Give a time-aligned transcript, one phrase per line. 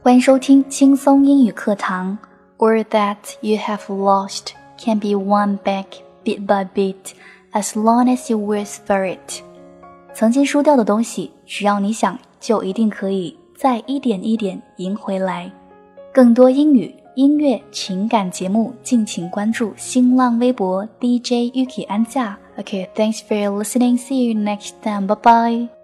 [0.00, 2.16] 欢迎收听轻松英语课堂。
[2.58, 5.86] Word that you have lost can be won back
[6.24, 6.94] bit by bit,
[7.52, 9.42] as long as you work for it。
[10.14, 15.50] 曾经输掉的东西，只要你想，就一定可以再一点一点赢回来。
[16.14, 22.38] 更多英语、音乐、情感节目，敬请关注新浪微博 DJ Yuki 安夏。
[22.56, 23.98] Okay, thanks for listening.
[23.98, 25.08] See you next time.
[25.08, 25.77] Bye bye.